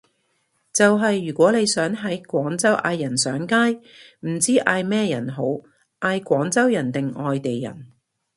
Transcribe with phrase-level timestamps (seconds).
[0.73, 3.55] 就係如果你想喺廣州嗌人上街，
[4.21, 5.43] 唔知嗌咩人好，
[5.99, 7.85] 嗌廣州人定外地人？